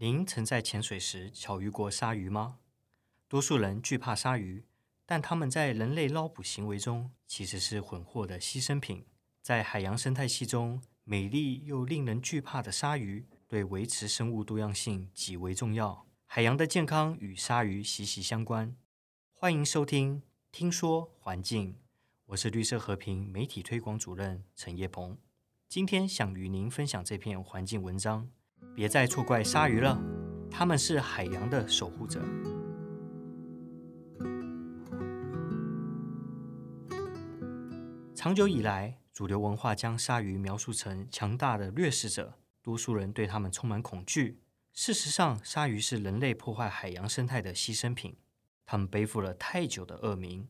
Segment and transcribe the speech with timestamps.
[0.00, 2.60] 您曾在潜水时巧遇过鲨鱼吗？
[3.26, 4.64] 多数人惧怕鲨鱼，
[5.04, 9.04] 但它们在人类捞捕行为中其实是混获的牺牲品。
[9.42, 16.06] 在海洋生态系中，美丽又令人惧怕的鲨鱼对维持生物多样性极为重要。
[16.26, 18.76] 海洋的健康与鲨鱼息息相关。
[19.32, 20.20] 欢迎收听
[20.52, 21.72] 《听说环境》，
[22.26, 25.18] 我是绿色和平媒体推广主任陈业鹏。
[25.68, 28.30] 今天想与您分享这篇环境文章。
[28.74, 30.00] 别再错怪鲨鱼了，
[30.50, 32.22] 它们是海洋的守护者。
[38.14, 44.40] 长久以来，主流文化将鲨鱼描述成强大的掠食者，多数人对它们充满恐惧。
[44.72, 48.16] 事实上，鲨鱼是人类破坏海洋生态的牺牲品，
[48.66, 50.48] 它们背负了太久的恶名。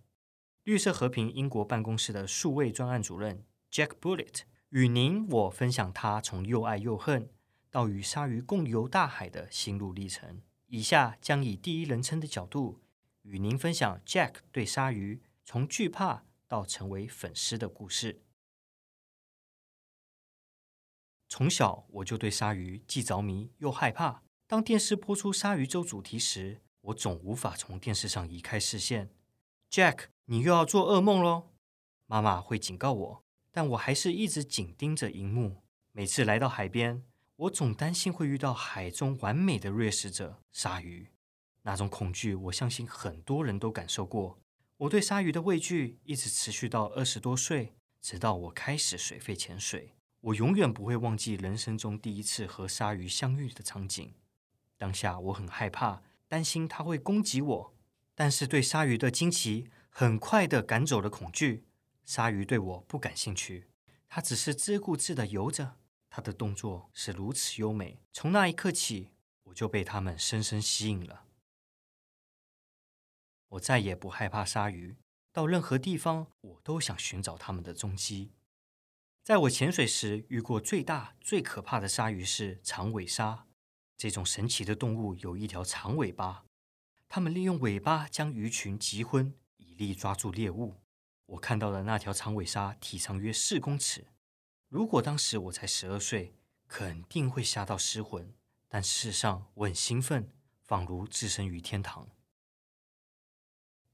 [0.64, 4.40] 绿色和平英国办公室的数位专案主任 Jack Bullet
[4.70, 7.30] 与您我分享他从又爱又恨
[7.78, 10.42] 到与鲨鱼共游大海的心路历程。
[10.66, 12.80] 以下将以第一人称的角度
[13.22, 18.20] 与您分享 Jack 对鲨鱼从惧怕到成为粉丝的故事。
[21.28, 24.24] 从小我就对鲨鱼既着迷又害怕。
[24.48, 29.08] 当电视播出鲨鱼周主题时，我总无法从电视上移开视线。
[29.70, 31.52] Jack，你又要做噩梦喽！
[32.06, 35.62] 妈妈会警告我，但我还是一直紧盯着荧幕。
[35.92, 37.04] 每次来到海边，
[37.38, 41.06] 我总担心会遇到海中完美的掠食者——鲨鱼。
[41.62, 44.40] 那种恐惧，我相信很多人都感受过。
[44.78, 49.94] 我对鲨鱼的畏惧一直持续到二十多岁，直到我开始水肺潜水。
[50.20, 54.14] 我永远不会忘记人生中第一次和鲨鱼相遇的场景。
[54.76, 57.74] 当下我很害怕，担心它会攻击我，
[58.16, 61.62] 但是对鲨鱼的惊奇很快地赶走了恐惧。
[62.04, 63.68] 鲨鱼对我不感兴趣，
[64.08, 65.76] 它只是自顾自地游着，
[66.10, 68.00] 它的动作是如此优美。
[68.12, 69.10] 从那一刻起，
[69.44, 71.24] 我就被它们深深吸引了。
[73.48, 74.96] 我再也不害怕鲨鱼，
[75.32, 78.32] 到任何地方我都想寻找它们的踪迹。
[79.22, 83.46] 在我潜水时遇过最大、最可怕的鲨鱼是长尾鲨。
[83.96, 86.44] 这种神奇的动物有一条长尾巴，
[87.08, 90.76] 它们利用尾巴将鱼群击昏，以利抓住猎物。
[91.26, 94.06] 我看到的那条长尾鲨体长约四公尺，
[94.68, 96.34] 如果当时我才十二岁，
[96.66, 98.34] 肯定会吓到失魂。
[98.68, 100.30] 但事实上，我很兴奋，
[100.60, 102.08] 仿如置身于天堂。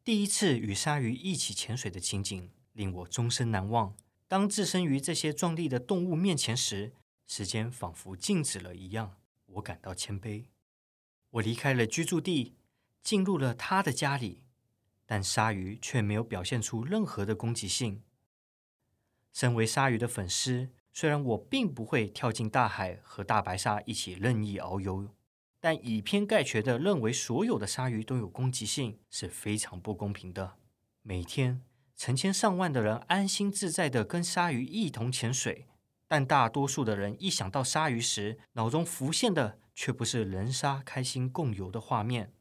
[0.03, 3.97] 第一次与鲨鱼一起潜水的情景令我终身难忘。
[4.27, 6.93] 当置身于这些壮丽的动物面前时，
[7.29, 9.17] 时间仿佛静止了一样。
[9.47, 10.47] 我感到谦卑。
[11.31, 12.57] 我离开了居住地，
[13.01, 14.43] 进入了他的家里，
[15.07, 18.03] 但鲨鱼却没有表现出任何的攻击性。
[19.35, 25.09] 身为鲨鱼的粉丝，虽然我并不会跳进大海和大白鲨一起任意遨游。
[25.59, 30.57] 但以偏概全地认为所有的鲨鱼都有攻击性是非常不公平的。
[31.03, 31.63] 每天
[31.97, 35.67] 成千上万的人安心自在地跟鲨鱼一同潜水，
[36.07, 42.33] 但大多数的人一想到鲨鱼时，脑中浮现的却不是人鲨开心共游的画面。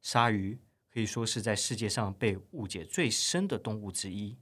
[0.00, 4.38] 鲨鱼可以说是在世界上被误解最深的动物之一。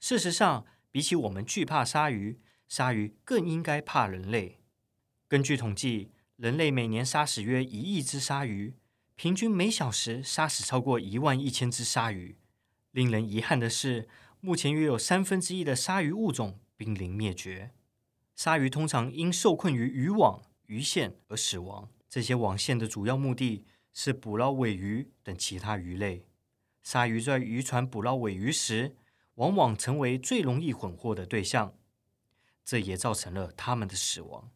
[0.00, 4.58] 事实上，比起我们惧怕鲨鱼，鲨鱼更应该怕人类。
[5.28, 8.74] 根据统计，人类每年杀死约一亿只鲨鱼，
[9.14, 12.38] 平均每小时杀死超过一万一千只鲨鱼。
[12.92, 14.08] 令人遗憾的是，
[14.40, 17.72] 目前约有三分之一的鲨鱼物种濒临灭绝。
[18.34, 21.90] 鲨鱼通常因受困于渔网、鱼线而死亡。
[22.08, 26.24] 这些网线的主要目的是捕捞尾鱼等其他鱼类。
[26.82, 28.96] 鲨鱼在渔船捕捞尾鱼时，
[29.40, 31.74] 往往成为最容易混获的对象，
[32.62, 34.50] 这也造成了他们的死亡。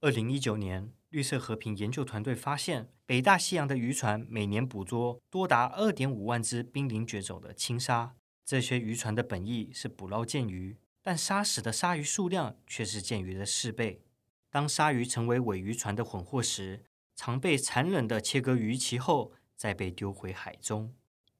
[0.00, 8.16] 二零一九年，绿色和平研究团队发现，北大西洋的渔船每年捕捉多达二点五万只濒临绝种的青鲨。
[8.42, 14.00] 这些渔船的本意是捕捞剑鱼，但杀死的鲨鱼数量却是剑鱼的四倍。
[14.48, 16.82] 当鲨鱼成为鮪鱼船的混获时，
[17.14, 20.94] 常被残忍地切割鱼鳍后，再被丢回海中。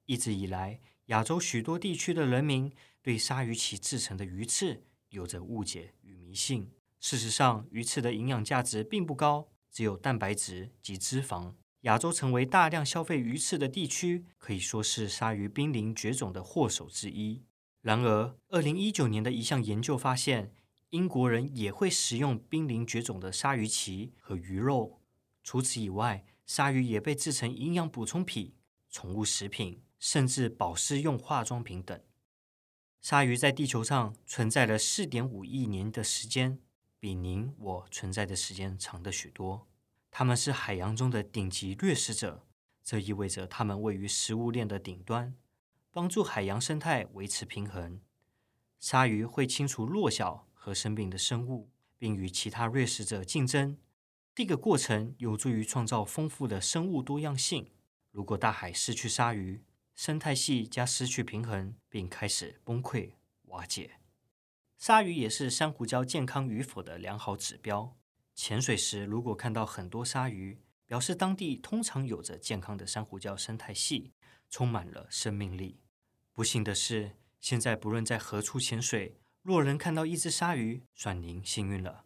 [0.05, 2.71] 一直以来，亚洲许多地区的人民
[3.01, 6.69] 对鲨鱼鳍制成的鱼翅有着误解与迷信。
[6.99, 11.53] 事实上，鱼翅的营养价值并不高，只有蛋白质及脂肪。
[11.81, 17.43] 亚洲成为大量消费鱼翅的地区，可以说是鲨鱼濒临绝种的祸首之一。
[17.81, 20.51] 然而，二零一九年的一项研究发现，
[20.89, 24.99] 英国人也会食用濒临绝种的鲨鱼鳍和鱼肉。
[25.41, 28.53] 除此以外，鲨鱼也被制成营养补充品、
[28.89, 31.99] 宠物食品，甚至保湿用化妆品等。
[33.01, 36.59] 鲨鱼在地球上存在了四点五亿年的时间。
[36.97, 39.67] 比您我存在的时间长的许多。
[40.09, 42.47] 它们是海洋中的顶级掠食者，
[42.81, 45.35] 这意味着它们位于食物链的顶端，
[45.91, 47.99] 帮助海洋生态维持平衡。
[48.79, 53.77] 鲨鱼会清除弱小和生病的生物，并与其他掠食者竞争。
[54.33, 57.69] 这个过程有助于创造丰富的生物多样性。
[58.11, 59.61] 如果大海失去鲨鱼，
[59.97, 63.13] 生态系将失去平衡，并开始崩溃
[63.45, 63.99] 瓦解。
[64.77, 67.97] 鲨鱼也是珊瑚礁健康与否的良好指标。
[68.35, 74.13] 潜水时如果看到很多鲨鱼，表示当地通常有着健康的珊瑚礁生态系，
[74.51, 75.79] 充满了生命力。
[76.31, 82.05] 不幸的是，现在不论在何处潜水，若能看到一只鲨鱼，算您幸运了。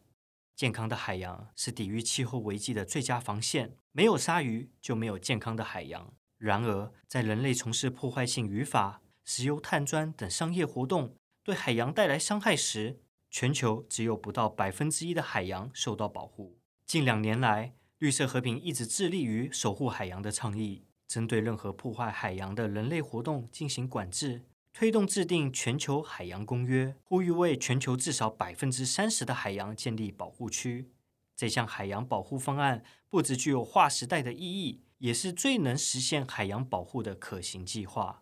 [0.56, 3.76] 健康的海洋是抵御气候危机的最佳防线。
[3.92, 6.14] 没有鲨鱼，就没有健康的海洋。
[6.42, 13.00] 然而，在人类从事破坏性渔法、石油探钻等商业活动对海洋带来伤害时，
[13.30, 16.58] 全球只有不到百分之一的海洋受到保护。
[16.88, 24.42] 近两年来，绿色和平一直致力于守护海洋的倡议，针对任何破坏海洋的人类活动进行管制。
[24.74, 30.90] 推动制定全球海洋公约，呼吁为全球至少百分之三十的海洋建立保护区。
[31.36, 38.22] 这项海洋保护方案不只具有划时代的意义，也是最能实现海洋保护的可行计划。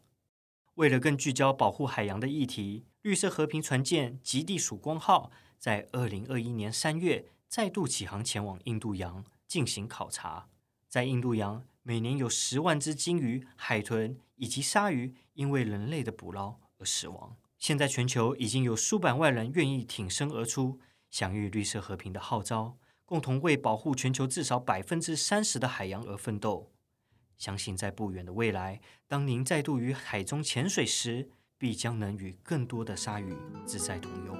[0.75, 5.29] 为了更聚焦保护海洋的议题，绿色和平船舰“极地曙光号”
[5.59, 10.47] 在二零二一年三月再度启航前往印度洋进行考察。
[10.87, 17.35] 在印度洋，每年有十万只鲸鱼、海豚以及鲨鱼因为人类的捕捞而死亡。
[17.57, 20.79] 现在，全球已经有数百万人愿意挺身而出，
[21.09, 22.77] 响应绿色和平的号召，
[23.09, 26.69] 共同为保护全球至少百分之三十的海洋而奋斗。
[27.39, 31.27] 相信在不远的未来，当您再度于海中潜水时，
[31.57, 33.35] 必将能与更多的鲨鱼
[33.65, 34.37] 自在同游。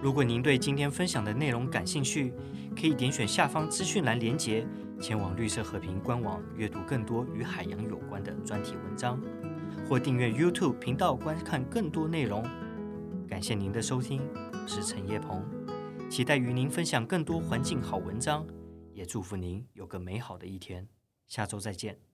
[0.00, 2.32] 如果您对今天分享的内容感兴趣，
[2.80, 4.64] 可以点选下方资讯栏连接。
[5.00, 9.20] 前往绿色和平官网阅读更多与海洋有关的专题文章，
[9.88, 12.48] 或订阅 YouTube 频道观看更多内容。
[13.28, 14.22] 感谢您的收听，
[14.52, 15.44] 我是陈叶鹏，
[16.10, 18.44] 期待与您分享更多环境好文章，
[18.92, 20.88] 也祝福您有个美好的一天。
[21.28, 22.09] 下周再见。